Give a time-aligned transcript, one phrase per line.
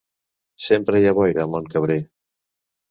[0.69, 2.03] Sempre hi ha boira a Montcabrer.